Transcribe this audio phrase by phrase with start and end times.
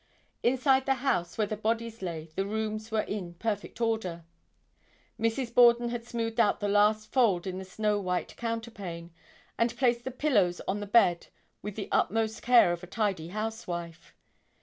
[0.41, 4.23] Inside the house where the bodies lay the rooms were in perfect order.
[5.19, 5.53] Mrs.
[5.53, 9.11] Borden had smoothed out the last fold in the snow white counterpane,
[9.59, 11.27] and placed the pillows on the bed
[11.61, 14.15] with the utmost care of a tidy housewife.